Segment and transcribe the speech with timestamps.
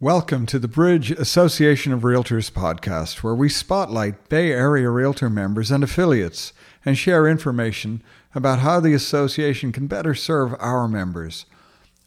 [0.00, 5.70] Welcome to the Bridge Association of Realtors podcast, where we spotlight Bay Area Realtor members
[5.70, 6.52] and affiliates
[6.84, 8.02] and share information
[8.34, 11.46] about how the association can better serve our members.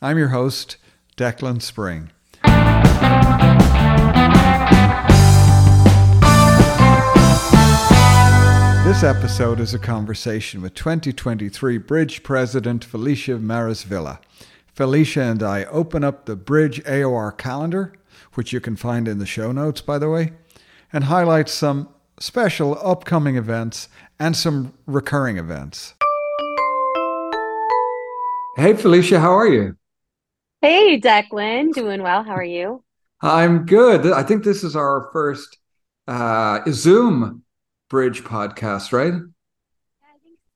[0.04, 0.78] I'm your host,
[1.18, 2.12] Declan Spring.
[8.86, 14.20] This episode is a conversation with 2023 Bridge President Felicia Mares-Villa.
[14.80, 17.92] Felicia and I open up the Bridge AOR calendar,
[18.36, 20.32] which you can find in the show notes, by the way,
[20.94, 23.90] and highlight some special upcoming events
[24.22, 25.96] and some recurring events.
[28.56, 29.76] Hey, Felicia, how are you?
[30.62, 31.74] Hey, Declan.
[31.74, 32.24] Doing well.
[32.24, 32.82] How are you?
[33.22, 34.10] I'm good.
[34.10, 35.58] I think this is our first
[36.08, 37.44] uh, Zoom
[37.90, 39.12] Bridge podcast, right?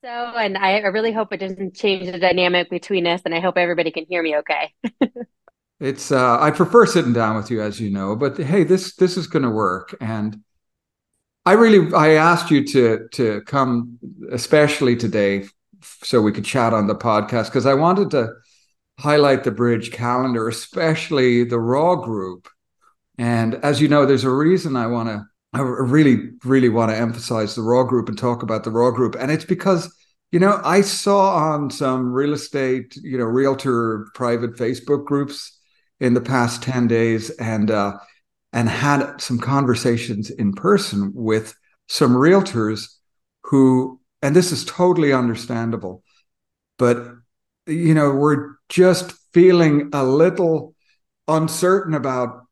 [0.04, 3.56] So, and I, really hope it doesn't change the dynamic between us, and I hope
[3.56, 4.74] everybody can hear me okay.
[5.80, 9.16] it's uh, I prefer sitting down with you, as you know, but hey, this this
[9.16, 10.40] is going to work, and
[11.46, 13.98] I really I asked you to to come,
[14.30, 15.46] especially today,
[16.02, 18.34] so we could chat on the podcast because I wanted to
[18.98, 22.48] highlight the bridge calendar, especially the Raw group.
[23.16, 25.24] And as you know, there's a reason I want to
[25.54, 29.14] I really, really want to emphasize the Raw Group and talk about the Raw Group.
[29.14, 29.94] And it's because,
[30.32, 35.56] you know, I saw on some real estate, you know, realtor private Facebook groups
[36.00, 37.92] in the past 10 days and, uh,
[38.52, 41.54] and had some conversations in person with
[41.88, 42.88] some realtors
[43.44, 46.02] who, and this is totally understandable,
[46.78, 47.12] but,
[47.68, 50.74] you know, we're just feeling a little
[51.28, 52.44] uncertain about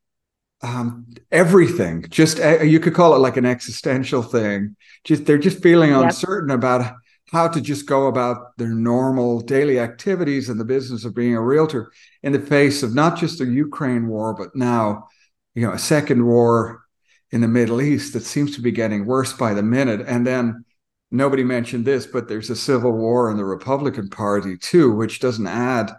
[0.63, 2.07] um, everything.
[2.09, 4.77] Just uh, you could call it like an existential thing.
[5.05, 6.05] Just they're just feeling yep.
[6.05, 6.95] uncertain about
[7.31, 11.41] how to just go about their normal daily activities and the business of being a
[11.41, 11.91] realtor
[12.23, 15.09] in the face of not just the Ukraine war, but now
[15.55, 16.83] you know a second war
[17.31, 20.03] in the Middle East that seems to be getting worse by the minute.
[20.07, 20.65] And then
[21.11, 25.47] nobody mentioned this, but there's a civil war in the Republican Party too, which doesn't
[25.47, 25.93] add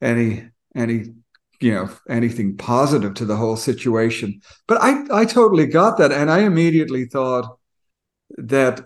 [0.00, 1.12] any any
[1.60, 4.40] you know anything positive to the whole situation.
[4.66, 7.58] But i i totally got that and i immediately thought
[8.38, 8.80] that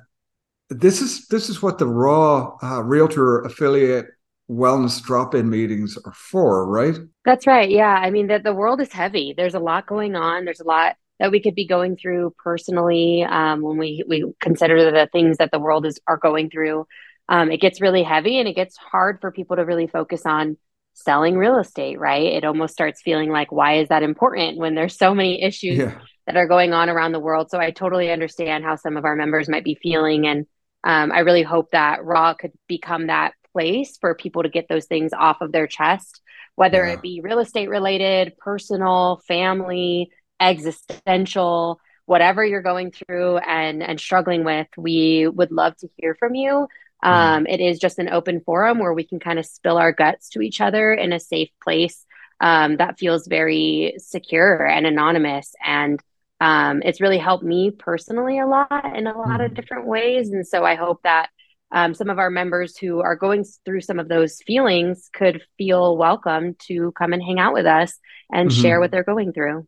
[0.71, 4.07] this is this is what the raw uh, realtor affiliate
[4.51, 6.99] wellness drop-in meetings are for right?
[7.25, 7.95] That's right yeah.
[7.95, 9.34] I mean that the world is heavy.
[9.37, 10.45] There's a lot going on.
[10.45, 14.91] There's a lot that we could be going through personally um, when we we consider
[14.91, 16.87] the things that the world is are going through.
[17.29, 20.59] Um, it gets really heavy and it gets hard for people to really focus on
[20.94, 22.32] selling real estate, right?
[22.32, 25.99] It almost starts feeling like, why is that important when there's so many issues yeah.
[26.27, 27.50] that are going on around the world?
[27.50, 30.27] So I totally understand how some of our members might be feeling.
[30.27, 30.47] And
[30.84, 34.87] um, I really hope that Raw could become that place for people to get those
[34.87, 36.21] things off of their chest,
[36.54, 36.94] whether yeah.
[36.94, 40.10] it be real estate related, personal, family,
[40.41, 46.34] existential whatever you're going through and and struggling with we would love to hear from
[46.34, 46.69] you.
[47.04, 50.31] Um, it is just an open forum where we can kind of spill our guts
[50.31, 52.04] to each other in a safe place
[52.41, 55.54] um, that feels very secure and anonymous.
[55.65, 56.00] And
[56.41, 59.54] um, it's really helped me personally a lot in a lot of mm-hmm.
[59.54, 60.31] different ways.
[60.31, 61.28] And so I hope that
[61.72, 65.97] um, some of our members who are going through some of those feelings could feel
[65.97, 67.98] welcome to come and hang out with us
[68.31, 68.62] and mm-hmm.
[68.62, 69.66] share what they're going through.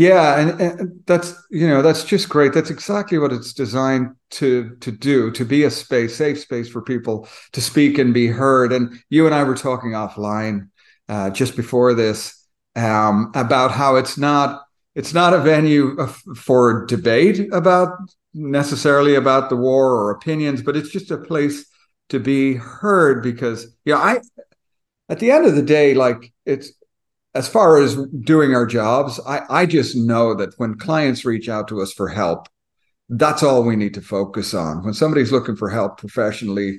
[0.00, 2.54] Yeah, and, and, that's you know that's just great.
[2.54, 5.30] That's exactly what it's designed to to do.
[5.32, 8.72] To be a space, safe space for people to speak and be heard.
[8.72, 10.70] And you and I were talking offline
[11.10, 12.46] uh, just before this
[12.76, 14.62] um, about how it's not
[14.94, 17.98] it's not a venue for debate about
[18.32, 21.66] necessarily about the war or opinions, but it's just a place
[22.08, 24.20] to be heard because yeah, you know, I
[25.10, 26.72] at the end of the day, like it's
[27.34, 31.68] as far as doing our jobs, I, I just know that when clients reach out
[31.68, 32.48] to us for help,
[33.08, 34.84] that's all we need to focus on.
[34.84, 36.78] When somebody's looking for help professionally,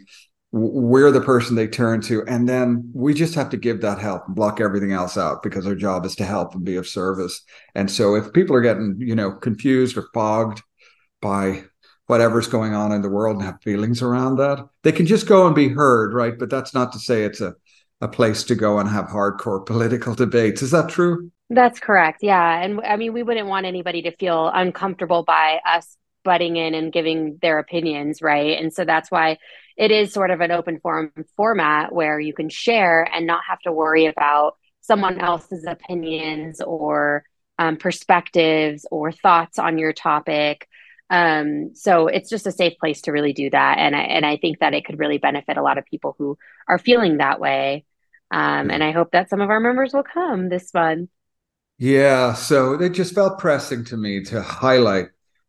[0.51, 2.25] we're the person they turn to.
[2.27, 5.65] And then we just have to give that help and block everything else out because
[5.65, 7.41] our job is to help and be of service.
[7.73, 10.61] And so if people are getting, you know, confused or fogged
[11.21, 11.63] by
[12.07, 15.45] whatever's going on in the world and have feelings around that, they can just go
[15.45, 16.37] and be heard, right?
[16.37, 17.55] But that's not to say it's a
[18.01, 20.61] a place to go and have hardcore political debates.
[20.61, 21.31] Is that true?
[21.49, 22.19] That's correct.
[22.21, 22.61] Yeah.
[22.61, 26.93] And I mean, we wouldn't want anybody to feel uncomfortable by us butting in and
[26.93, 28.57] giving their opinions, right?
[28.57, 29.37] And so that's why
[29.75, 33.59] it is sort of an open forum format where you can share and not have
[33.61, 37.23] to worry about someone else's opinions or
[37.57, 40.67] um, perspectives or thoughts on your topic.
[41.09, 44.37] Um, so it's just a safe place to really do that, and I, and I
[44.37, 46.37] think that it could really benefit a lot of people who
[46.69, 47.85] are feeling that way.
[48.31, 51.09] Um, and I hope that some of our members will come this month.
[51.77, 55.07] Yeah, so it just felt pressing to me to highlight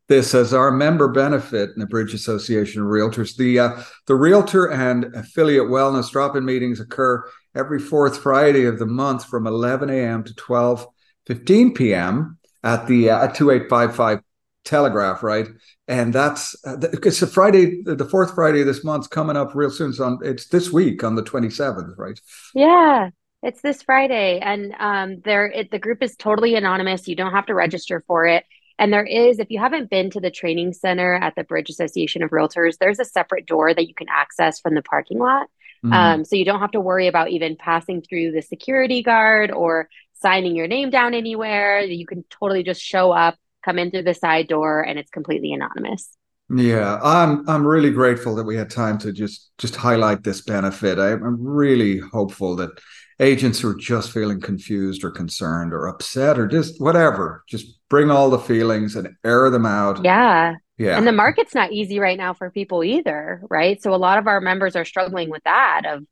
[0.09, 3.37] this as our member benefit in the Bridge Association of Realtors.
[3.37, 7.25] The uh, the Realtor and Affiliate Wellness drop-in meetings occur
[7.55, 10.25] every fourth Friday of the month from 11 a.m.
[10.25, 10.87] to 12
[11.27, 12.39] 15 p.m.
[12.65, 14.21] at the uh, 2855
[14.65, 15.49] Telegraph, right?
[15.89, 19.71] And that's uh, it's a Friday, the fourth Friday of this month coming up real
[19.71, 19.93] soon.
[19.93, 22.19] So on, it's this week on the 27th, right?
[22.55, 23.11] Yeah.
[23.43, 27.09] It's this Friday, and um, there it, the group is totally anonymous.
[27.09, 28.45] You don't have to register for it.
[28.79, 32.23] And there is, if you haven't been to the training center at the Bridge Association
[32.23, 35.49] of Realtors, there's a separate door that you can access from the parking lot.
[35.85, 35.93] Mm-hmm.
[35.93, 39.89] Um, so you don't have to worry about even passing through the security guard or
[40.15, 41.81] signing your name down anywhere.
[41.81, 45.53] You can totally just show up, come in through the side door, and it's completely
[45.53, 46.17] anonymous.
[46.55, 50.99] Yeah, I'm I'm really grateful that we had time to just just highlight this benefit.
[50.99, 52.71] I, I'm really hopeful that
[53.21, 58.11] agents who are just feeling confused or concerned or upset or just whatever, just bring
[58.11, 60.05] all the feelings and air them out.
[60.05, 60.57] Yeah.
[60.79, 60.99] Yeah.
[60.99, 63.81] And the market's not easy right now for people either, right?
[63.81, 66.05] So a lot of our members are struggling with that of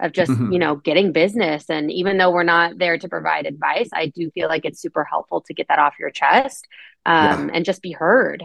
[0.00, 0.52] of just, mm-hmm.
[0.52, 4.30] you know, getting business and even though we're not there to provide advice, I do
[4.30, 6.66] feel like it's super helpful to get that off your chest
[7.06, 7.54] um, yeah.
[7.54, 8.44] and just be heard.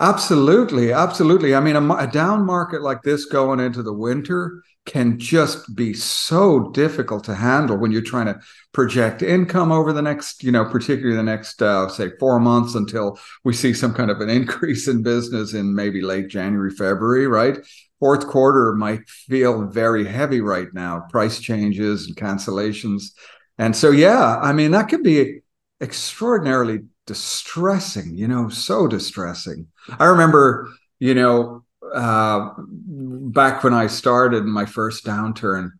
[0.00, 1.54] Absolutely, absolutely.
[1.54, 5.94] I mean, a, a, down market like this going into the winter can just be
[5.94, 8.38] so difficult to handle when you're trying to
[8.72, 13.18] project income over the next, you know, particularly the next, uh, say, four months until
[13.44, 17.58] we see some kind of an increase in business in maybe late January, February, right?
[18.00, 23.12] Fourth quarter might feel very heavy right now, price changes and cancellations.
[23.58, 25.40] And so, yeah, I mean, that could be
[25.80, 29.66] extraordinarily distressing, you know, so distressing.
[29.98, 30.68] I remember,
[31.00, 35.70] you know, uh, back when I started in my first downturn,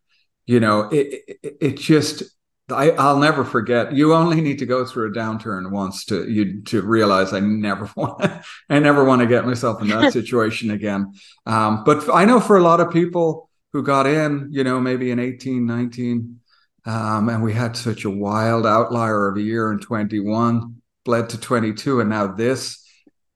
[0.46, 2.24] you know, it, it, it just,
[2.70, 3.92] I, will never forget.
[3.92, 7.90] You only need to go through a downturn once to you to realize I never
[7.96, 8.24] want,
[8.68, 11.12] I never want to get myself in that situation again.
[11.46, 15.10] Um, but I know for a lot of people who got in, you know, maybe
[15.10, 16.40] in 18, 19,
[16.86, 21.40] um, and we had such a wild outlier of a year in 21, bled to
[21.40, 22.84] 22, and now this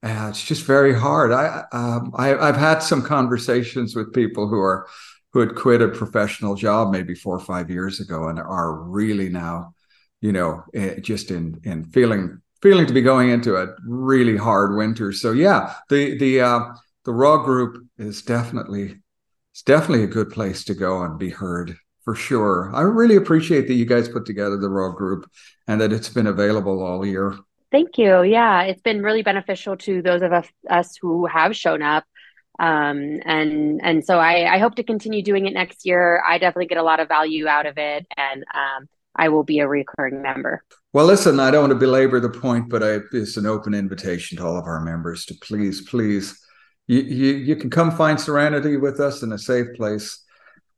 [0.05, 1.31] uh, it's just very hard.
[1.31, 4.89] I, um, I I've had some conversations with people who are
[5.33, 9.29] who had quit a professional job maybe four or five years ago and are really
[9.29, 9.75] now,
[10.21, 14.77] you know, eh, just in in feeling feeling to be going into a really hard
[14.77, 15.13] winter.
[15.13, 16.61] So yeah, the the uh,
[17.05, 18.97] the raw group is definitely
[19.53, 22.71] it's definitely a good place to go and be heard for sure.
[22.75, 25.31] I really appreciate that you guys put together the raw group
[25.69, 27.37] and that it's been available all year.
[27.71, 28.23] Thank you.
[28.23, 32.05] Yeah, it's been really beneficial to those of us, us who have shown up.
[32.59, 36.23] Um, and and so I, I hope to continue doing it next year.
[36.27, 39.61] I definitely get a lot of value out of it, and um, I will be
[39.61, 40.63] a recurring member.
[40.93, 44.39] Well, listen, I don't want to belabor the point, but I, it's an open invitation
[44.39, 46.39] to all of our members to please, please,
[46.87, 50.23] you, you, you can come find serenity with us in a safe place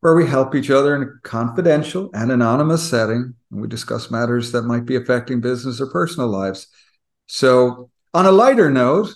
[0.01, 3.35] where we help each other in a confidential and anonymous setting.
[3.51, 6.69] And we discuss matters that might be affecting business or personal lives.
[7.27, 9.15] So, on a lighter note,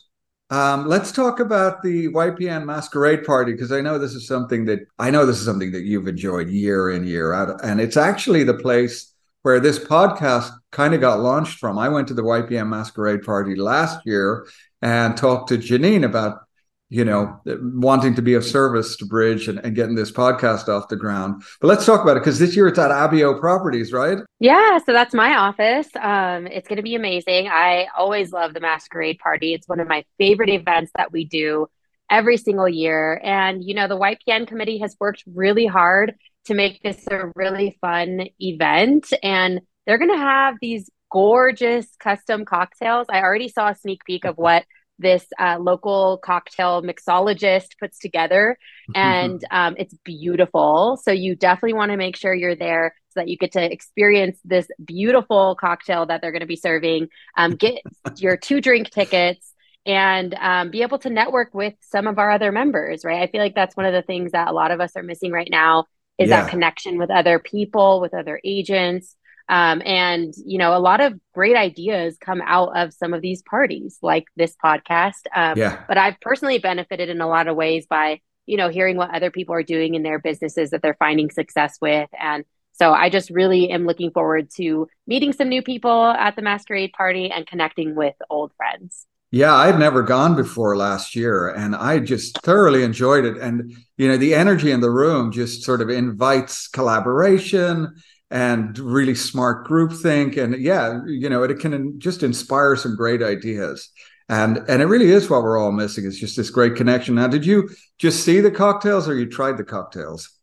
[0.51, 4.81] um, let's talk about the YPN Masquerade Party because I know this is something that
[4.99, 8.45] I know this is something that you've enjoyed year in year out, and it's actually
[8.45, 9.13] the place
[9.43, 11.79] where this podcast kind of got launched from.
[11.79, 14.47] I went to the YPN Masquerade Party last year
[14.81, 16.48] and talked to Janine about
[16.91, 20.89] you know, wanting to be of service to Bridge and, and getting this podcast off
[20.89, 21.43] the ground.
[21.61, 24.19] But let's talk about it because this year it's at Abio Properties, right?
[24.41, 25.89] Yeah, so that's my office.
[26.01, 27.49] Um, it's going to be amazing.
[27.49, 29.53] I always love the Masquerade Party.
[29.53, 31.67] It's one of my favorite events that we do
[32.11, 33.21] every single year.
[33.23, 36.15] And, you know, the YPN committee has worked really hard
[36.47, 39.13] to make this a really fun event.
[39.23, 43.07] And they're going to have these gorgeous custom cocktails.
[43.11, 44.65] I already saw a sneak peek of what
[44.99, 48.59] this uh, local cocktail mixologist puts together.
[48.95, 50.99] And um, it's beautiful.
[51.03, 54.39] So you definitely want to make sure you're there so that you get to experience
[54.47, 57.09] this beautiful cocktail that they're going to be serving.
[57.37, 57.83] Um, get
[58.17, 59.53] your two drink tickets
[59.85, 63.23] and um, be able to network with some of our other members right?
[63.23, 65.33] I feel like that's one of the things that a lot of us are missing
[65.33, 65.85] right now
[66.19, 66.43] is yeah.
[66.43, 69.17] that connection with other people with other agents
[69.49, 73.43] um, and, you know, a lot of great ideas come out of some of these
[73.43, 75.27] parties, like this podcast.
[75.35, 75.83] Um, yeah.
[75.89, 79.31] But I've personally benefited in a lot of ways by, you know, hearing what other
[79.31, 82.11] people are doing in their businesses that they're finding success with.
[82.19, 86.43] And so I just really am looking forward to meeting some new people at the
[86.43, 89.07] masquerade party and connecting with old friends.
[89.31, 93.37] Yeah, I'd never gone before last year and I just thoroughly enjoyed it.
[93.37, 97.95] And, you know, the energy in the room just sort of invites collaboration
[98.31, 103.23] and really smart group think and yeah you know it can just inspire some great
[103.23, 103.91] ideas
[104.29, 107.27] and and it really is what we're all missing is just this great connection now
[107.27, 110.39] did you just see the cocktails or you tried the cocktails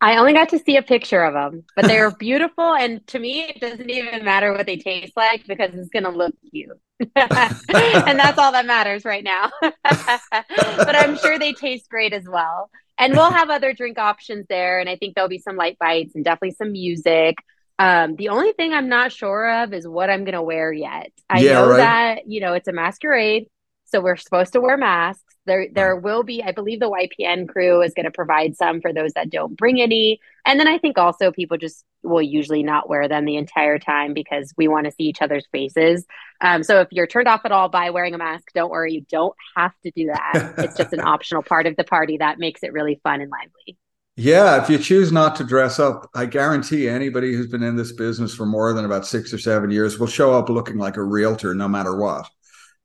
[0.00, 2.74] I only got to see a picture of them, but they are beautiful.
[2.74, 6.10] And to me, it doesn't even matter what they taste like because it's going to
[6.10, 6.78] look cute.
[7.16, 9.50] and that's all that matters right now.
[9.60, 12.70] but I'm sure they taste great as well.
[12.98, 14.80] And we'll have other drink options there.
[14.80, 17.36] And I think there'll be some light bites and definitely some music.
[17.78, 21.12] Um, the only thing I'm not sure of is what I'm going to wear yet.
[21.30, 21.76] I yeah, know right?
[21.76, 23.46] that, you know, it's a masquerade.
[23.84, 25.27] So we're supposed to wear masks.
[25.48, 28.92] There, there will be, I believe the YPN crew is going to provide some for
[28.92, 30.20] those that don't bring any.
[30.46, 34.14] And then I think also people just will usually not wear them the entire time
[34.14, 36.06] because we want to see each other's faces.
[36.40, 39.04] Um, so if you're turned off at all by wearing a mask, don't worry, you
[39.10, 40.54] don't have to do that.
[40.58, 43.76] it's just an optional part of the party that makes it really fun and lively.
[44.20, 47.92] Yeah, if you choose not to dress up, I guarantee anybody who's been in this
[47.92, 51.04] business for more than about six or seven years will show up looking like a
[51.04, 52.28] realtor no matter what.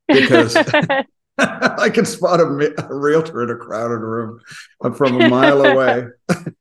[0.06, 0.54] Because
[1.38, 4.40] I can spot a, a, realtor in a crowded room
[4.96, 6.04] from a mile away.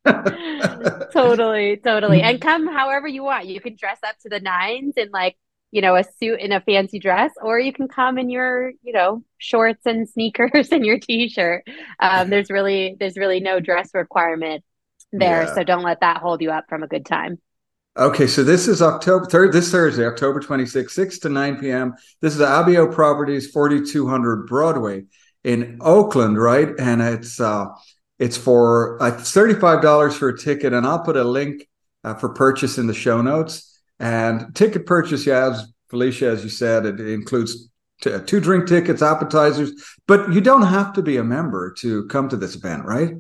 [1.14, 2.22] totally, totally.
[2.24, 3.46] And come however you want.
[3.46, 5.38] You can dress up to the nines in like,
[5.70, 8.94] you know, a suit and a fancy dress, or you can come in your, you
[8.94, 11.66] know, shorts and sneakers and your t-shirt.
[12.00, 14.64] Um, there's really, there's really no dress requirement
[15.12, 15.44] there.
[15.44, 15.54] Yeah.
[15.54, 17.38] So don't let that hold you up from a good time.
[17.96, 21.94] Okay, so this is October third, this Thursday, October 26th, 6 to 9 p.m.
[22.22, 25.04] This is Abio Properties, 4200 Broadway
[25.44, 26.70] in Oakland, right?
[26.80, 27.68] And it's uh
[28.18, 31.68] it's for uh, $35 for a ticket, and I'll put a link
[32.04, 33.80] uh, for purchase in the show notes.
[34.00, 37.70] And ticket purchase, yeah, as Felicia, as you said, it includes
[38.02, 39.72] t- two drink tickets, appetizers,
[40.08, 43.14] but you don't have to be a member to come to this event, right?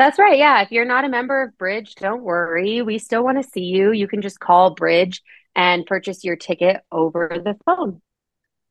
[0.00, 0.38] That's right.
[0.38, 0.62] Yeah.
[0.62, 2.80] If you're not a member of Bridge, don't worry.
[2.80, 3.92] We still want to see you.
[3.92, 5.20] You can just call Bridge
[5.54, 8.00] and purchase your ticket over the phone.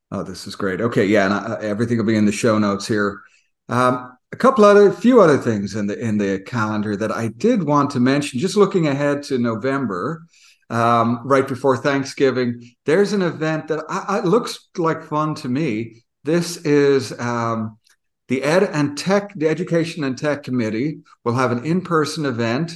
[0.10, 0.82] Oh, this is great.
[0.82, 1.06] Okay.
[1.06, 1.26] Yeah.
[1.26, 3.22] And uh, everything will be in the show notes here.
[3.68, 7.62] Um, a couple other, few other things in the in the calendar that I did
[7.62, 8.40] want to mention.
[8.40, 10.24] Just looking ahead to November,
[10.72, 16.02] um, right before Thanksgiving, there's an event that I, I, looks like fun to me.
[16.24, 17.78] This is um,
[18.30, 22.74] the Ed and Tech, the Education and Tech Committee will have an in-person event.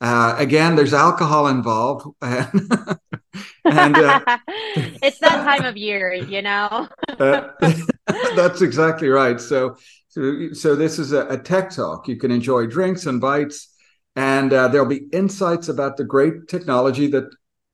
[0.00, 2.06] Uh, again, there's alcohol involved.
[2.22, 4.20] and, uh,
[4.76, 6.88] it's that time of year, you know.
[7.08, 7.48] uh,
[8.36, 9.40] that's exactly right.
[9.40, 9.76] So,
[10.08, 12.06] so, so this is a, a, tech talk.
[12.06, 13.74] You can enjoy drinks and bites,
[14.14, 17.24] and uh, there'll be insights about the great technology that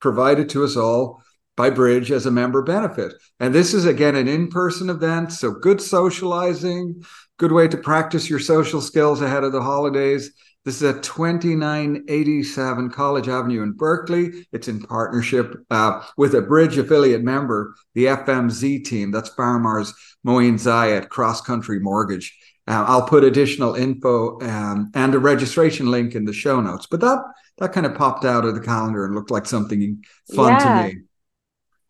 [0.00, 1.20] provided to us all
[1.58, 3.12] by Bridge as a member benefit.
[3.40, 7.02] And this is again an in-person event, so good socializing,
[7.36, 10.30] good way to practice your social skills ahead of the holidays.
[10.64, 14.46] This is at 2987 College Avenue in Berkeley.
[14.52, 19.10] It's in partnership uh, with a Bridge affiliate member, the FMZ team.
[19.10, 19.92] That's Faramarz
[20.24, 22.38] Moeen Zayat Cross Country Mortgage.
[22.68, 26.86] Uh, I'll put additional info um, and a registration link in the show notes.
[26.86, 27.18] But that
[27.58, 30.04] that kind of popped out of the calendar and looked like something
[30.36, 30.82] fun yeah.
[30.82, 31.02] to me.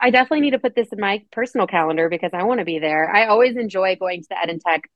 [0.00, 2.78] I definitely need to put this in my personal calendar because I want to be
[2.78, 3.10] there.
[3.14, 4.88] I always enjoy going to the Ed and Tech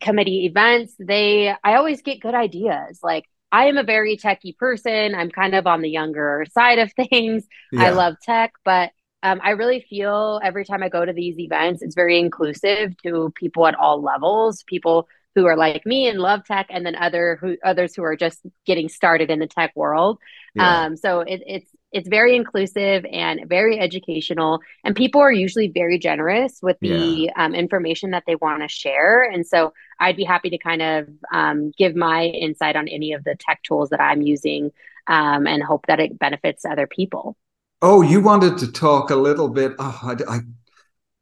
[0.00, 0.94] committee events.
[0.98, 3.00] They, I always get good ideas.
[3.02, 5.14] Like I am a very techy person.
[5.14, 7.46] I'm kind of on the younger side of things.
[7.72, 7.84] Yeah.
[7.84, 8.90] I love tech, but
[9.22, 13.32] um, I really feel every time I go to these events, it's very inclusive to
[13.36, 14.64] people at all levels.
[14.66, 18.16] People who are like me and love tech, and then other who others who are
[18.16, 20.18] just getting started in the tech world.
[20.54, 20.84] Yeah.
[20.84, 25.98] Um, so it, it's it's very inclusive and very educational and people are usually very
[25.98, 27.44] generous with the yeah.
[27.44, 31.08] um, information that they want to share and so i'd be happy to kind of
[31.32, 34.70] um, give my insight on any of the tech tools that i'm using
[35.06, 37.36] um, and hope that it benefits other people
[37.82, 40.40] oh you wanted to talk a little bit oh, I, I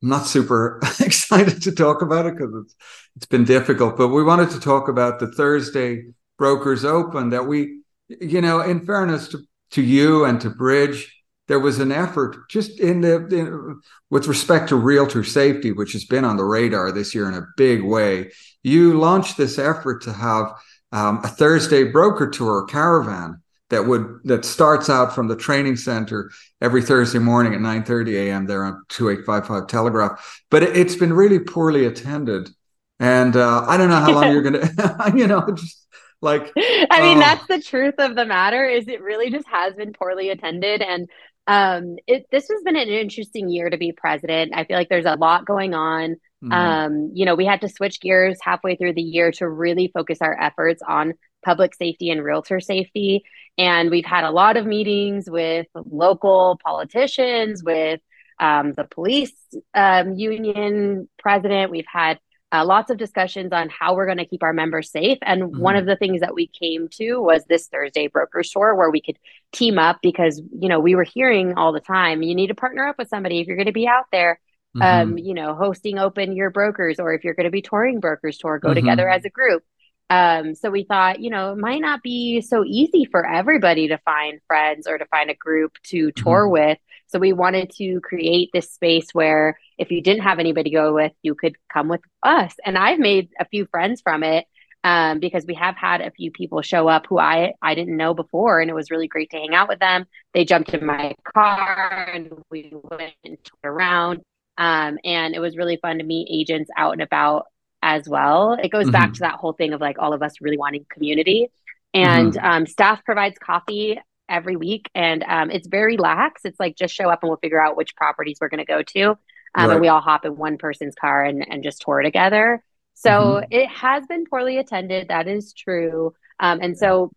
[0.01, 2.77] I'm not super excited to talk about it because it's
[3.17, 6.05] it's been difficult, but we wanted to talk about the Thursday
[6.39, 11.15] Brokers Open that we, you know, in fairness to to you and to Bridge,
[11.49, 16.05] there was an effort just in the in, with respect to realtor safety, which has
[16.05, 18.31] been on the radar this year in a big way.
[18.63, 20.53] You launched this effort to have
[20.93, 26.31] um, a Thursday broker tour caravan that would that starts out from the training center
[26.61, 28.47] every Thursday morning at 9:30 a.m.
[28.47, 30.43] there on 2855 Telegraph.
[30.51, 32.51] But it, has been really poorly attended,
[32.99, 34.71] and uh, I don't know how long you're gonna,
[35.15, 35.87] you know, just
[36.21, 39.75] like i mean uh, that's the truth of the matter is it really just has
[39.75, 41.09] been poorly attended and
[41.47, 45.07] um it this has been an interesting year to be president i feel like there's
[45.07, 46.53] a lot going on mm-hmm.
[46.53, 50.19] um you know we had to switch gears halfway through the year to really focus
[50.21, 53.25] our efforts on public safety and realtor safety.
[53.57, 58.01] And we've had a lot of meetings with local politicians, with
[58.41, 59.33] um, the police
[59.75, 61.71] um, union president.
[61.71, 62.19] We've had
[62.53, 65.19] uh, lots of discussions on how we're going to keep our members safe.
[65.23, 65.61] And mm-hmm.
[65.61, 69.03] one of the things that we came to was this Thursday broker tour where we
[69.03, 69.19] could
[69.53, 72.87] team up because, you know, we were hearing all the time, you need to partner
[72.87, 74.41] up with somebody if you're going to be out there,
[74.77, 75.11] mm-hmm.
[75.13, 78.39] um, you know, hosting open your brokers, or if you're going to be touring brokers
[78.39, 78.77] tour, go mm-hmm.
[78.77, 79.63] together as a group.
[80.11, 83.99] Um, so we thought, you know, it might not be so easy for everybody to
[83.99, 86.53] find friends or to find a group to tour mm-hmm.
[86.53, 86.79] with.
[87.09, 90.95] So we wanted to create this space where if you didn't have anybody to go
[90.95, 92.55] with, you could come with us.
[92.65, 94.47] And I've made a few friends from it
[94.85, 98.15] um, because we have had a few people show up who I I didn't know
[98.15, 100.07] before, and it was really great to hang out with them.
[100.35, 104.21] They jumped in my car and we went and around,
[104.57, 107.47] um, and it was really fun to meet agents out and about
[107.83, 108.53] as well.
[108.53, 108.93] It goes mm-hmm.
[108.93, 111.51] back to that whole thing of like all of us really wanting community.
[111.95, 112.47] And mm-hmm.
[112.47, 113.99] um, staff provides coffee
[114.29, 116.43] every week and um, it's very lax.
[116.45, 118.83] It's like just show up and we'll figure out which properties we're going to go
[118.83, 119.11] to.
[119.55, 119.71] Um, right.
[119.73, 122.63] And we all hop in one person's car and, and just tour together.
[122.95, 123.53] So mm-hmm.
[123.53, 125.09] it has been poorly attended.
[125.09, 126.15] That is true.
[126.41, 127.11] Um, and so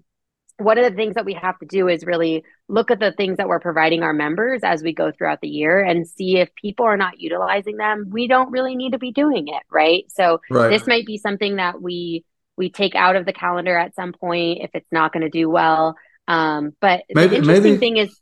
[0.57, 3.37] one of the things that we have to do is really look at the things
[3.37, 6.85] that we're providing our members as we go throughout the year and see if people
[6.85, 10.69] are not utilizing them we don't really need to be doing it right so right.
[10.69, 12.23] this might be something that we
[12.57, 15.49] we take out of the calendar at some point if it's not going to do
[15.49, 15.95] well
[16.27, 18.19] um, but maybe, the interesting maybe, thing is,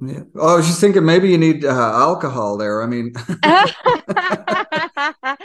[0.00, 0.22] yeah.
[0.36, 2.82] oh, I was just thinking maybe you need uh, alcohol there.
[2.82, 3.74] I mean, that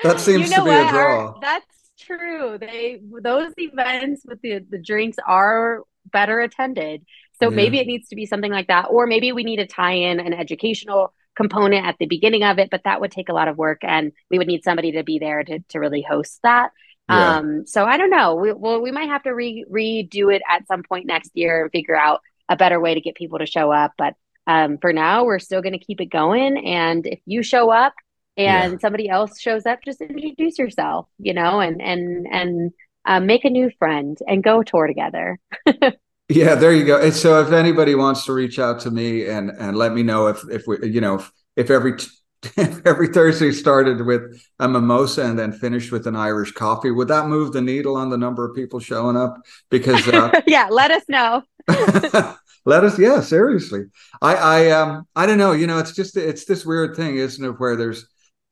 [0.17, 0.87] seems you know to be what?
[0.87, 1.27] a draw.
[1.27, 1.65] Our, that's
[1.99, 2.57] true.
[2.59, 7.05] They those events with the the drinks are better attended.
[7.41, 7.55] So yeah.
[7.55, 10.19] maybe it needs to be something like that, or maybe we need to tie in
[10.19, 13.57] an educational component at the beginning of it, but that would take a lot of
[13.57, 16.71] work, and we would need somebody to be there to to really host that.
[17.09, 17.37] Yeah.
[17.37, 18.35] Um, so I don't know.
[18.35, 21.71] We, well, we might have to re- redo it at some point next year and
[21.71, 23.93] figure out a better way to get people to show up.
[23.97, 24.15] But
[24.47, 26.57] um, for now, we're still going to keep it going.
[26.65, 27.93] And if you show up
[28.37, 28.77] and yeah.
[28.79, 32.71] somebody else shows up, just introduce yourself, you know, and and and
[33.05, 35.39] uh, make a new friend and go tour together.
[36.29, 37.01] yeah, there you go.
[37.01, 40.27] And so if anybody wants to reach out to me and and let me know
[40.27, 42.07] if if we you know if, if every t-
[42.85, 46.91] every Thursday started with a mimosa and then finished with an Irish coffee.
[46.91, 49.37] Would that move the needle on the number of people showing up?
[49.69, 51.43] Because uh, yeah, let us know.
[52.65, 53.85] let us, yeah, seriously.
[54.21, 55.53] I, I, um, I don't know.
[55.53, 57.59] You know, it's just it's this weird thing, isn't it?
[57.59, 58.07] Where there's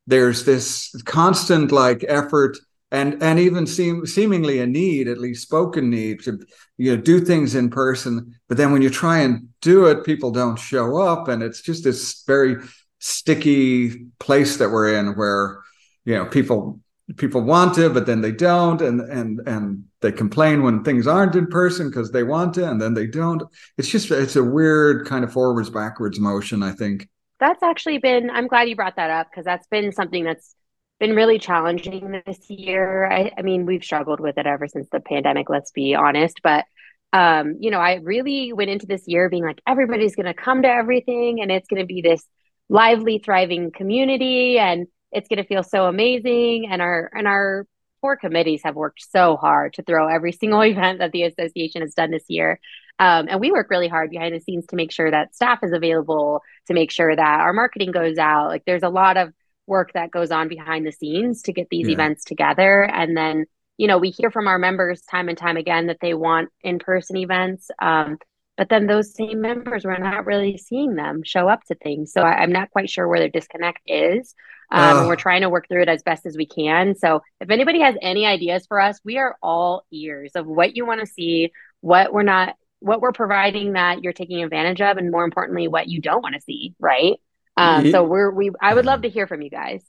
[0.07, 2.57] there's this constant like effort
[2.91, 6.39] and and even seem seemingly a need, at least spoken need, to
[6.77, 8.35] you know do things in person.
[8.47, 11.83] But then when you try and do it, people don't show up, and it's just
[11.83, 12.57] this very
[13.01, 15.59] sticky place that we're in where
[16.05, 16.79] you know people
[17.17, 21.35] people want to but then they don't and and and they complain when things aren't
[21.35, 23.43] in person because they want to and then they don't.
[23.77, 27.09] It's just it's a weird kind of forwards backwards motion i think.
[27.39, 30.55] That's actually been i'm glad you brought that up because that's been something that's
[30.99, 33.11] been really challenging this year.
[33.11, 36.65] I, I mean we've struggled with it ever since the pandemic let's be honest but
[37.13, 40.61] um you know i really went into this year being like everybody's going to come
[40.61, 42.23] to everything and it's going to be this
[42.71, 46.69] lively, thriving community, and it's going to feel so amazing.
[46.71, 47.67] And our and our
[47.99, 51.93] four committees have worked so hard to throw every single event that the association has
[51.93, 52.59] done this year.
[52.97, 55.73] Um, and we work really hard behind the scenes to make sure that staff is
[55.73, 58.47] available, to make sure that our marketing goes out.
[58.47, 59.33] Like there's a lot of
[59.67, 61.93] work that goes on behind the scenes to get these yeah.
[61.93, 62.83] events together.
[62.83, 63.45] And then,
[63.77, 66.79] you know, we hear from our members time and time again that they want in
[66.79, 67.69] person events.
[67.81, 68.17] Um,
[68.61, 72.13] but then those same members we're not really seeing them show up to things.
[72.13, 74.35] So I, am not quite sure where their disconnect is.
[74.71, 76.93] Um, uh, we're trying to work through it as best as we can.
[76.93, 80.85] So if anybody has any ideas for us we are all ears of what you
[80.85, 85.09] want to see what we're not what we're providing that you're taking advantage of and
[85.09, 87.15] more importantly what you don't want to see right?
[87.57, 89.83] Um, so we're we i would love to hear from you guys.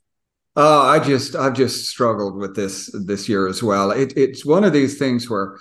[0.56, 3.90] Oh i just i've just struggled with this this year as well.
[3.90, 5.58] It, it's one of these things where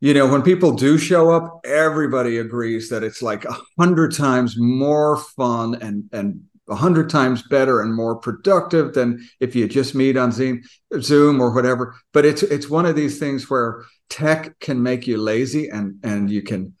[0.00, 4.56] you know when people do show up everybody agrees that it's like a hundred times
[4.56, 9.94] more fun and and a hundred times better and more productive than if you just
[9.94, 10.62] meet on zoom
[11.00, 11.96] zoom or whatever.
[12.12, 16.30] But it's it's one of these things where tech can make you lazy and and
[16.30, 16.74] you can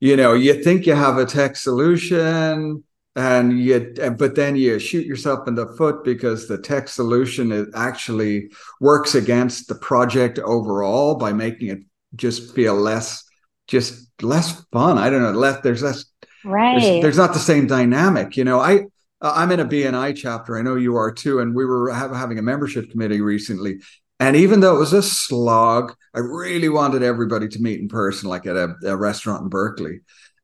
[0.00, 2.82] you know you think you have a tech solution
[3.16, 7.68] and you but then you shoot yourself in the foot because the tech solution it
[7.74, 8.48] actually
[8.80, 11.80] works against the project overall by making it
[12.14, 13.24] just feel less
[13.66, 14.98] just less fun.
[14.98, 15.32] I don't know.
[15.32, 16.04] Less there's less
[16.44, 16.80] right.
[16.80, 18.36] There's, there's, not the same dynamic.
[18.36, 18.86] You know, I
[19.20, 20.58] I'm in a BNI chapter.
[20.58, 23.80] I know you are too, and we were have, having a membership committee recently.
[24.20, 28.28] And even though it was a slog, I really wanted everybody to meet in person,
[28.28, 30.00] like at a, a restaurant in Berkeley.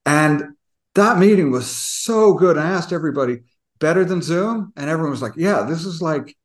[0.07, 0.45] And
[0.95, 2.57] that meeting was so good.
[2.57, 3.41] I asked everybody,
[3.85, 4.73] better than Zoom?
[4.77, 6.37] And everyone was like, yeah, this is like,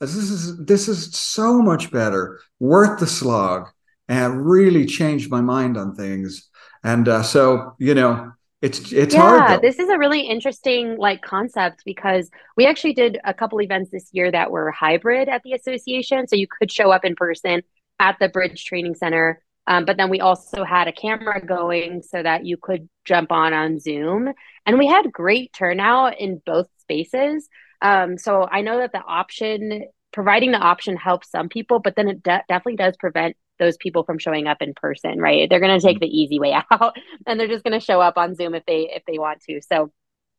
[0.00, 3.68] this is this is so much better, worth the slog,
[4.08, 6.48] and really changed my mind on things.
[6.82, 9.50] And uh, so, you know, it's it's yeah, hard.
[9.50, 9.68] Though.
[9.68, 14.08] This is a really interesting like concept because we actually did a couple events this
[14.12, 17.62] year that were hybrid at the association, so you could show up in person
[18.00, 19.42] at the Bridge Training Center.
[19.68, 23.52] Um, but then we also had a camera going so that you could jump on
[23.52, 24.32] on Zoom,
[24.66, 27.48] and we had great turnout in both spaces.
[27.80, 32.08] Um, so I know that the option, providing the option, helps some people, but then
[32.08, 35.48] it de- definitely does prevent those people from showing up in person, right?
[35.48, 36.04] They're going to take mm-hmm.
[36.04, 38.90] the easy way out and they're just going to show up on Zoom if they
[38.94, 39.60] if they want to.
[39.62, 39.92] So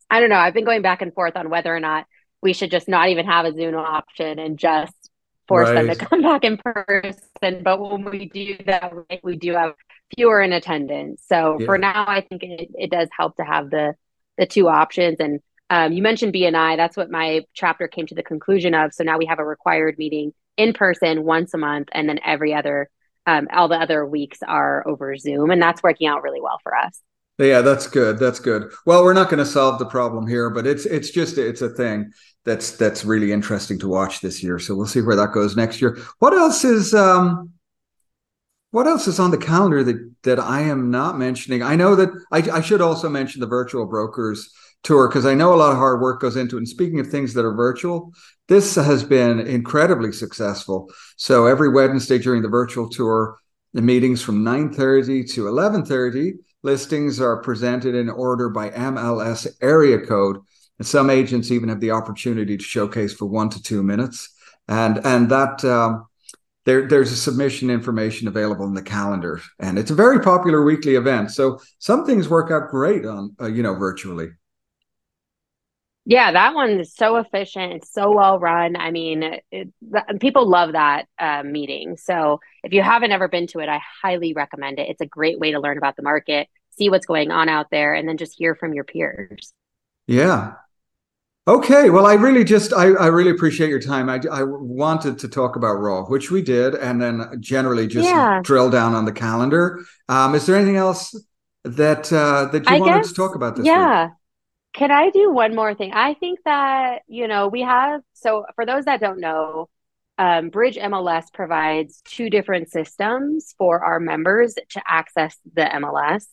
[0.10, 0.38] I don't know.
[0.38, 2.06] I've been going back and forth on whether or not
[2.42, 4.94] we should just not even have a Zoom option and just
[5.48, 5.88] force right.
[5.88, 7.64] them to come back in person.
[7.64, 9.74] But when we do that, we do have
[10.16, 11.24] fewer in attendance.
[11.28, 11.66] So yeah.
[11.66, 13.96] for now, I think it, it does help to have the
[14.38, 15.18] the two options.
[15.20, 16.78] And um, you mentioned BNI.
[16.78, 18.94] That's what my chapter came to the conclusion of.
[18.94, 22.54] So now we have a required meeting in person once a month, and then every
[22.54, 22.90] other
[23.26, 26.76] um, all the other weeks are over Zoom, and that's working out really well for
[26.76, 27.02] us.
[27.38, 28.20] Yeah, that's good.
[28.20, 28.70] That's good.
[28.86, 31.70] Well, we're not going to solve the problem here, but it's it's just it's a
[31.70, 32.12] thing
[32.44, 34.60] that's that's really interesting to watch this year.
[34.60, 35.98] So we'll see where that goes next year.
[36.20, 37.52] What else is um
[38.72, 41.64] what else is on the calendar that that I am not mentioning?
[41.64, 44.52] I know that I, I should also mention the virtual brokers
[44.84, 46.60] tour because I know a lot of hard work goes into it.
[46.60, 48.12] And speaking of things that are virtual,
[48.50, 50.90] this has been incredibly successful.
[51.16, 53.38] So every Wednesday during the virtual tour,
[53.74, 56.34] the meetings from 9:30 to 11:30,
[56.64, 60.38] listings are presented in order by MLS area code.
[60.80, 64.30] And some agents even have the opportunity to showcase for one to two minutes.
[64.68, 66.06] And and that um,
[66.66, 70.96] there, there's a submission information available in the calendar, and it's a very popular weekly
[70.96, 71.32] event.
[71.32, 74.30] So some things work out great on uh, you know virtually.
[76.06, 77.74] Yeah, that one is so efficient.
[77.74, 78.76] It's so well run.
[78.76, 79.70] I mean, it,
[80.20, 81.98] people love that uh, meeting.
[81.98, 84.90] So if you haven't ever been to it, I highly recommend it.
[84.90, 87.94] It's a great way to learn about the market, see what's going on out there,
[87.94, 89.54] and then just hear from your peers.
[90.08, 90.54] Yeah.
[91.48, 91.90] Okay.
[91.90, 94.10] Well, I really just I, I really appreciate your time.
[94.10, 98.40] I, I wanted to talk about Raw, which we did, and then generally just yeah.
[98.44, 99.84] drill down on the calendar.
[100.08, 101.16] Um, is there anything else
[101.64, 104.06] that uh, that you I wanted guess, to talk about this yeah.
[104.06, 104.14] Week?
[104.74, 105.94] Can I do one more thing?
[105.94, 109.68] I think that, you know, we have, so for those that don't know,
[110.20, 116.26] um, Bridge MLS provides two different systems for our members to access the MLS.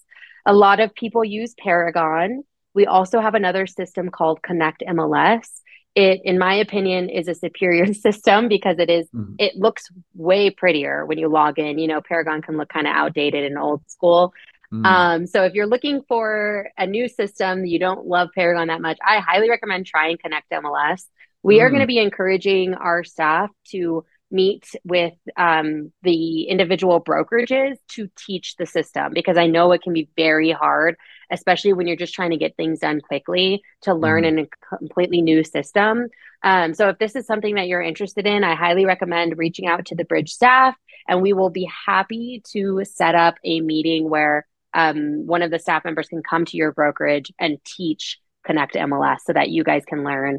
[0.44, 2.42] A lot of people use Paragon.
[2.74, 5.46] We also have another system called Connect MLS.
[5.94, 9.34] It, in my opinion, is a superior system because it is, mm-hmm.
[9.38, 11.78] it looks way prettier when you log in.
[11.78, 14.34] You know, Paragon can look kind of outdated and old school.
[14.72, 14.86] Mm.
[14.86, 18.98] Um, so if you're looking for a new system, you don't love Paragon that much,
[19.04, 21.04] I highly recommend trying Connect MLS.
[21.42, 21.62] We mm.
[21.62, 28.10] are going to be encouraging our staff to meet with um, the individual brokerages to
[28.16, 30.96] teach the system because I know it can be very hard,
[31.30, 34.28] especially when you're just trying to get things done quickly to learn mm.
[34.28, 36.08] in a completely new system.
[36.42, 39.86] Um, so if this is something that you're interested in, I highly recommend reaching out
[39.86, 40.76] to the bridge staff
[41.08, 45.58] and we will be happy to set up a meeting where um, one of the
[45.58, 49.82] staff members can come to your brokerage and teach Connect MLS so that you guys
[49.84, 50.38] can learn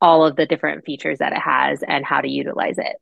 [0.00, 2.96] all of the different features that it has and how to utilize it.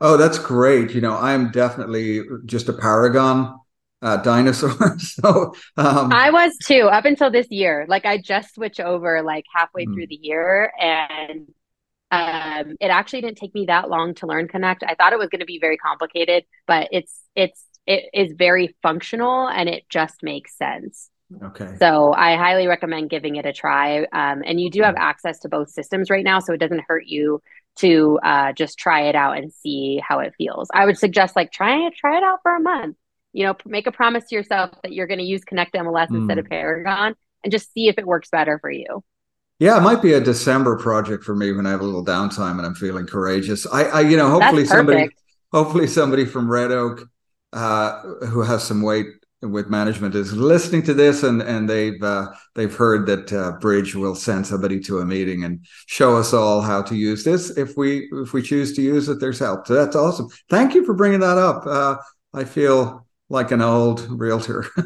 [0.00, 0.92] Oh, that's great.
[0.92, 3.58] You know, I'm definitely just a Paragon
[4.02, 4.98] uh, dinosaur.
[4.98, 6.12] so um...
[6.12, 7.86] I was too up until this year.
[7.88, 9.94] Like I just switched over like halfway mm.
[9.94, 11.48] through the year and
[12.10, 14.82] um, it actually didn't take me that long to learn Connect.
[14.82, 18.74] I thought it was going to be very complicated, but it's it's it is very
[18.82, 21.10] functional and it just makes sense.
[21.42, 21.76] Okay.
[21.78, 24.00] So I highly recommend giving it a try.
[24.12, 27.06] Um, and you do have access to both systems right now, so it doesn't hurt
[27.06, 27.40] you
[27.76, 30.68] to uh, just try it out and see how it feels.
[30.74, 32.96] I would suggest like try it, try it out for a month.
[33.32, 36.16] You know, make a promise to yourself that you're going to use Connect MLS mm.
[36.16, 37.14] instead of Paragon,
[37.44, 39.04] and just see if it works better for you.
[39.60, 42.52] Yeah, it might be a December project for me when I have a little downtime
[42.52, 43.66] and I'm feeling courageous.
[43.66, 45.10] I, I you know, hopefully somebody,
[45.52, 47.08] hopefully somebody from Red Oak
[47.52, 49.06] uh, who has some weight
[49.42, 53.94] with management is listening to this and and they've uh, they've heard that uh, Bridge
[53.94, 57.76] will send somebody to a meeting and show us all how to use this if
[57.76, 59.18] we if we choose to use it.
[59.18, 59.66] There's help.
[59.66, 60.28] So that's awesome.
[60.50, 61.66] Thank you for bringing that up.
[61.66, 61.96] Uh,
[62.34, 64.66] I feel like an old realtor.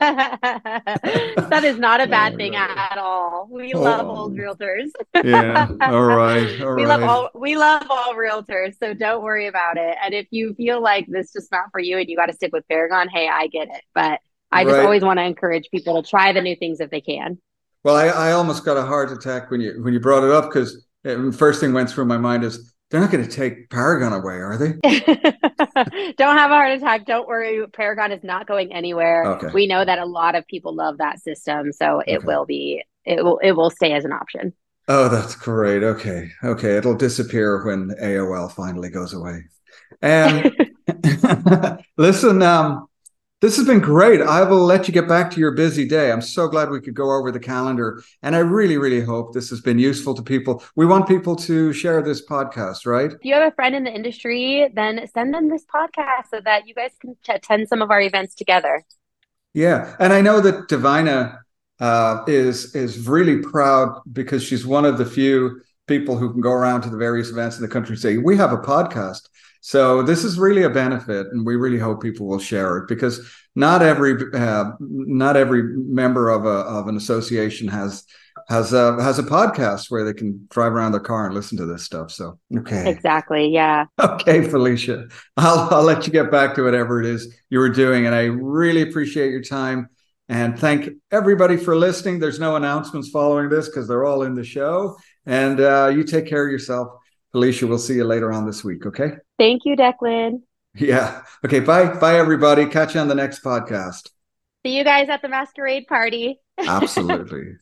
[0.00, 3.48] that is not a bad thing at all.
[3.50, 3.80] We oh.
[3.80, 4.90] love old realtors.
[5.22, 5.68] yeah.
[5.80, 6.60] All right.
[6.62, 7.00] All we right.
[7.00, 9.96] love all we love all realtors, so don't worry about it.
[10.02, 12.32] And if you feel like this is just not for you and you got to
[12.32, 13.82] stick with Paragon, hey, I get it.
[13.94, 14.20] But
[14.52, 14.84] I just right.
[14.84, 17.38] always want to encourage people to try the new things if they can.
[17.82, 20.44] Well, I, I almost got a heart attack when you when you brought it up
[20.44, 20.86] because
[21.36, 24.56] first thing went through my mind is they're not going to take Paragon away, are
[24.56, 24.74] they?
[26.16, 27.06] Don't have a heart attack.
[27.06, 27.66] Don't worry.
[27.72, 29.24] Paragon is not going anywhere.
[29.24, 29.48] Okay.
[29.52, 32.24] We know that a lot of people love that system, so it okay.
[32.24, 34.52] will be it will it will stay as an option.
[34.86, 35.82] Oh, that's great.
[35.82, 36.30] Okay.
[36.44, 36.76] Okay.
[36.76, 39.42] It'll disappear when AOL finally goes away.
[40.00, 40.54] And
[41.96, 42.86] listen, um,
[43.44, 44.22] this has been great.
[44.22, 46.10] I will let you get back to your busy day.
[46.10, 48.02] I'm so glad we could go over the calendar.
[48.22, 50.64] And I really, really hope this has been useful to people.
[50.76, 53.12] We want people to share this podcast, right?
[53.12, 56.66] If you have a friend in the industry, then send them this podcast so that
[56.66, 58.82] you guys can attend some of our events together.
[59.52, 59.94] Yeah.
[60.00, 61.40] And I know that Divina
[61.80, 66.52] uh, is is really proud because she's one of the few people who can go
[66.52, 69.28] around to the various events in the country and say, we have a podcast.
[69.66, 73.26] So this is really a benefit, and we really hope people will share it because
[73.54, 78.04] not every uh, not every member of a of an association has
[78.50, 81.64] has a has a podcast where they can drive around their car and listen to
[81.64, 82.10] this stuff.
[82.10, 83.86] So okay, exactly, yeah.
[83.98, 88.04] Okay, Felicia, I'll I'll let you get back to whatever it is you were doing,
[88.04, 89.88] and I really appreciate your time.
[90.28, 92.18] And thank everybody for listening.
[92.18, 94.98] There's no announcements following this because they're all in the show.
[95.24, 96.88] And uh, you take care of yourself.
[97.34, 98.86] Alicia, we'll see you later on this week.
[98.86, 99.16] Okay.
[99.38, 100.42] Thank you, Declan.
[100.76, 101.22] Yeah.
[101.44, 101.60] Okay.
[101.60, 101.86] Bye.
[101.86, 102.66] Bye, everybody.
[102.66, 104.10] Catch you on the next podcast.
[104.64, 106.40] See you guys at the masquerade party.
[106.58, 107.56] Absolutely.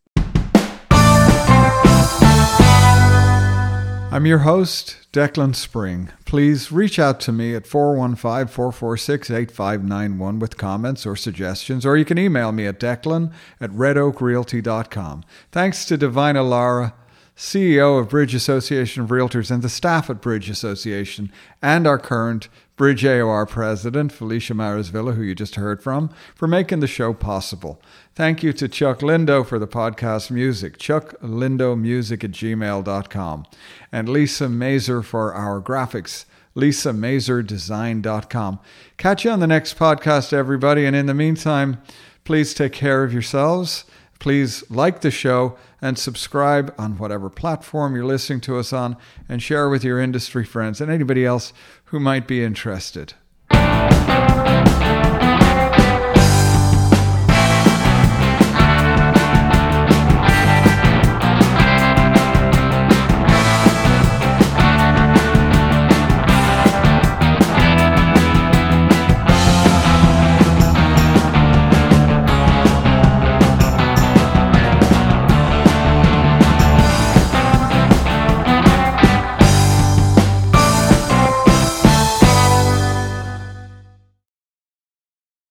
[4.12, 6.10] I'm your host, Declan Spring.
[6.26, 12.04] Please reach out to me at 415 446 8591 with comments or suggestions, or you
[12.04, 15.24] can email me at declan at redoakrealty.com.
[15.50, 16.92] Thanks to Divina Lara
[17.36, 22.48] CEO of Bridge Association of Realtors and the staff at Bridge Association, and our current
[22.76, 27.80] Bridge AOR president, Felicia Mares-Villa, who you just heard from, for making the show possible.
[28.14, 33.46] Thank you to Chuck Lindo for the podcast music, chucklindomusic at gmail.com,
[33.90, 36.24] and Lisa Mazer for our graphics,
[36.56, 38.60] lisamazerdesign.com.
[38.98, 41.80] Catch you on the next podcast, everybody, and in the meantime,
[42.24, 43.84] please take care of yourselves.
[44.22, 48.96] Please like the show and subscribe on whatever platform you're listening to us on
[49.28, 51.52] and share with your industry friends and anybody else
[51.86, 53.14] who might be interested.